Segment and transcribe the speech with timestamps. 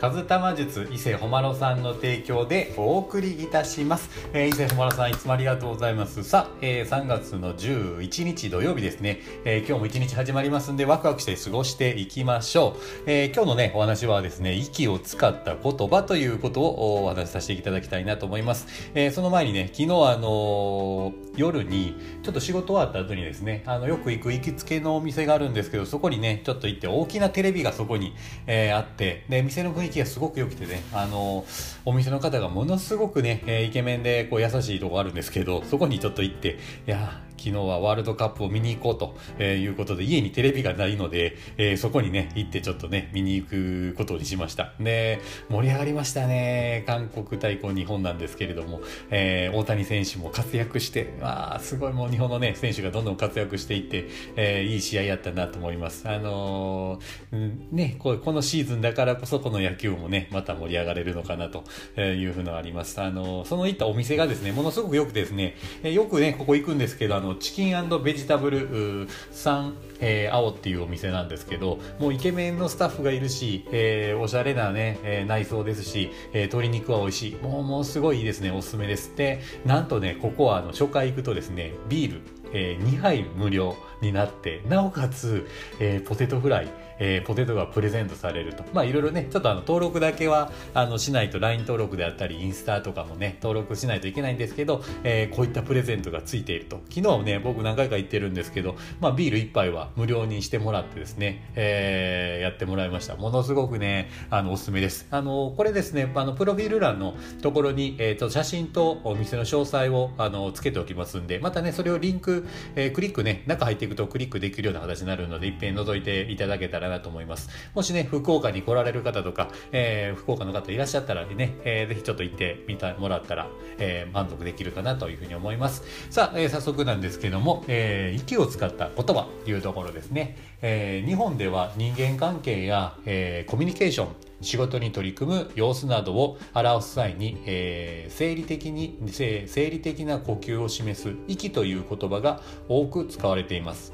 [0.00, 4.08] カズタマ術伊勢ほまろさんの提供でお送りいたします。
[4.32, 6.24] えー、伊勢ほまろさんいつもありがとうございます。
[6.24, 12.80] さあ、えー、3月の11日土曜日ですね、えー、今日も一日始まりますんでワクワクして過ごしていきましょう。
[13.04, 18.68] えー、今日のね、お話はですね、息を使った言葉ということをお話しさせていただきたいなと思います。
[18.94, 28.14] えー、その前にね、昨日あのー夜にちょっと仕事終わった後にですねあのよく行く行きつけのお店があるんですけどそこにねちょっと行って大きなテレビがそこに、
[28.46, 31.44] えーあってで店の雰囲気がすごく良くてねあの
[31.84, 44.74] お店の方がものすごくね、えイケメンでこう優しいとこあるんですけどそこにちょっと行っていや昨日はワールドカップを見に行こうとえいうことで家にテレビがないので、えーそこにね行ってちょっとね見に行くことにしました。
[44.78, 46.84] で盛り上がりましたね。
[46.86, 56.08] 韓国対抗日本なんですけれども、えー大谷選手も活躍してわあすごいもう日本のね選手がどんどん活躍していって、えーいい試合やったなと思います。
[56.08, 61.64] あのーねここのシーズンだからこそこの野球もねまた盛り上がれるのかなと
[62.00, 63.00] いうふうのあります。
[63.00, 77.34] あのその行ったお店がですねものすごくよくですね、えーよくねここ行くんですけどあのチキンベジタブルさんえー、青っていうお店なんですけどもうイケメンのスタッフがいるし、えーおしゃれなね、えー内装ですし、え鶏肉は美味しい。
[77.36, 78.50] もうもうすごいいいですね。
[78.50, 79.14] おすすめです。
[79.16, 82.20] でなんとねここはあの初回行くとですねビール、
[82.52, 85.46] えー2杯無料になってなおかつ、
[85.78, 86.68] えーポテトフライ
[87.00, 88.62] えーポテトがプレゼントされると。
[88.72, 96.80] まあいろいろね、ちょっとあの登録だけはあのしないと LINE 登録であったり、インスタとかもね、登録しないといけないんですけど、えーこういったプレゼントがついていると。
[96.90, 103.16] 昨日ね、僕何回か行ってるんですけど、まあビール1杯は無料にしてもらってですね、えーやってもらいました。
[103.16, 105.06] ものすごくね、あの、おすすめです。
[105.10, 112.39] あの、これですね、あの、プロフィール欄のところに、えっ、と、写真とお店の詳細を、あの、つけておきますんで、またね、それをリンク、
[112.76, 117.50] えークリックね、中入っていくとクリックできるような形になるので、一遍覗いていただけたらなと思います。
[117.74, 123.48] もしね、福岡に来られる方とか、えー福岡の方いらっしゃったらね、えーぜひちょっと行ってみてもらったら、
[123.78, 125.82] えー満足できるかなというふうに思います。
[126.10, 130.36] さあ、えー早速なんですけども、えー息を使った言葉というところですね。
[130.62, 134.08] えー日本では人間関係や、えーコミュニケーション、
[134.40, 143.92] 仕事に取り組む様子などを表す際に、えー生理的に生理的な呼吸を示す息という言葉が多く使われています。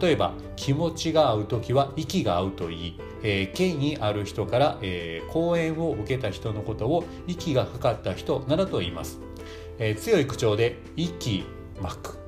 [0.00, 9.20] 例えば気持ちが合う時は息が合うといい、えー権威ある人から、えー講演を受けた人のことを息がかかった人などと言います、
[9.78, 11.44] えー強い口調で息
[11.80, 12.21] 巻く。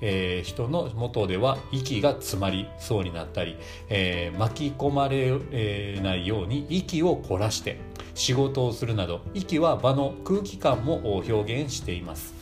[0.00, 3.56] えー人の元では息が詰まりそうになったり、
[3.88, 7.78] えー巻き込まれないように息を凝らして
[8.14, 12.34] 仕事をするなど息は場の空気感も表現しています。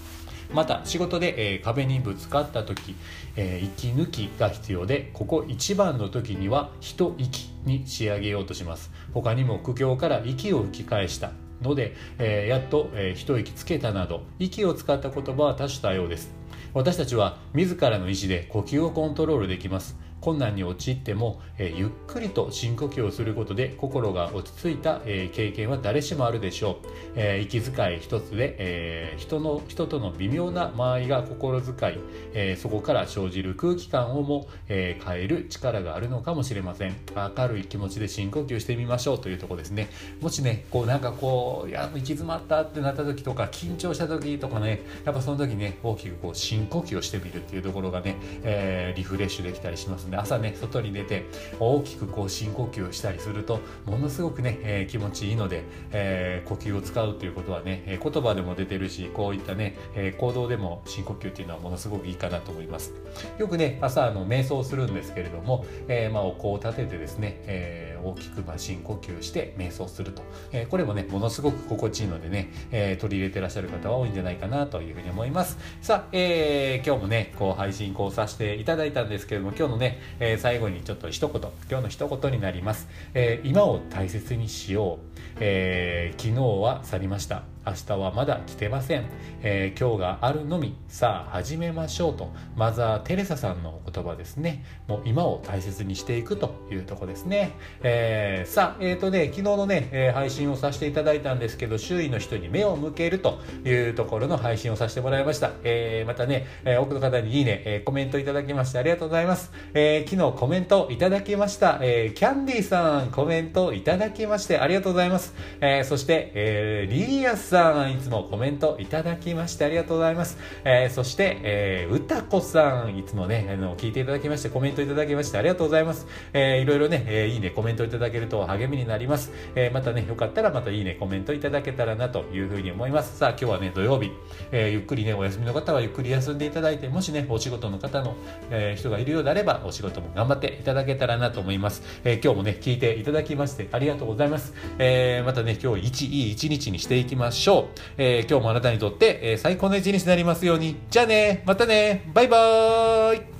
[0.53, 2.94] また仕事で、えー壁にぶつかった時、
[3.37, 8.92] えー息抜きが必要でここ一番の時には一息に仕上げようとします。
[9.12, 11.32] 他にも苦境から息を吹き返した。
[11.62, 16.32] ので、えーやっと、えー一息つけたなど息を使った言葉は多種多様です。
[16.75, 19.97] 私たちは自らの意思で呼吸をコントロールできます。
[20.25, 31.99] 困難に陥っても、えーゆっくりと深呼吸をすることで心が落ち着いた、えー経験は誰しもあるでしょう、えー息遣い一つで、えー人の人との微妙な間合いが心遣い、
[32.33, 36.97] えーそこから生じる空気感をも、えー変える力があるのかもしれません。
[37.15, 39.91] 明るい気持ちで深呼吸してみましょうというところですね。
[40.23, 51.27] もしねこうなんかこういや行き詰まったってなった時とか緊張した時とかねやっぱその時ね大きくこう深呼吸をしてみるっていうところがね、えーリフレッシュできたりしますのね朝ね外に出て
[51.59, 62.93] 大きくこう深呼吸をしたりするとものすごくね、えー気持ちいいので、えー呼吸を使うということはね、え言葉でも出てるしこういったね、えー行動でも深呼吸っていうのはものすごくいいかなと思います。
[63.39, 70.22] よくね朝あの瞑想するんですけれども、えーまあ、お香を立ててですね、えー大きくまあ深呼吸して瞑想すると、
[70.53, 75.59] えーこれもねものすごく心地いいのでね、えー取り入れてらっしゃる方は多いんじゃないかなというふうに思います。
[75.83, 81.41] さあ、えー今日もねこう配信こうさせていただいたんですけども今日のね、え最後にちょっと一言
[81.71, 87.53] 今日の一言になります、え今を大切にしよう、え昨日は去りました。
[87.66, 89.05] 明日はまだ来てません、
[89.43, 97.53] えー今日があるのみさあ始めましょうとマザー・テレサさんの言葉ですねもう今を大切にしていくというとこですね、
[97.83, 105.53] えー、さあ、えっ、ー、とね、昨日のね、え、配信をさせていただいたんですけど、周囲の人に目を向けるというところの配信をさせてもらいました。
[105.65, 109.53] え、またね、え、多くの方にいいね、え、コメントいただきましてありがとうございます。
[109.75, 111.78] え、昨日コメントいただきました。
[111.81, 115.34] え、キャンディーさん、コメントいただきましてありがとうございます。
[115.60, 120.39] え、そして、え、リリアスさん、いつもコメントいただきましてありがとうございます。
[120.65, 126.09] えー、そして、えー、うたこさん、いつもね、あの、聞いていただきまして、コメントいただきましてありがとうございます。
[126.33, 129.30] えー、いろいろね、えー、いいね、コメントいただけると励みになります。
[129.54, 133.18] えー、またね、よかったらまたいいね、コメントいただけたらなというふうに思います。
[133.18, 134.10] さあ、今日はね、土曜日、
[134.50, 138.16] えー、ゆっくりね、お休みの方はゆっくり休んでいただいて、もしね、お仕事の方の、
[138.50, 141.84] えー、人がいるようであれば、お仕事も頑張っていただけたらなと思います。
[142.03, 144.54] えー、今日もね、聞いていただきましてありがとうございます。
[144.80, 147.81] えー、またね、今日一いい一日にしていきましょうしょう。
[147.99, 150.77] えー、今日もあなたにとって、えー、最高の一日になりますように。
[150.91, 153.34] じゃあね、またね、バイバーイ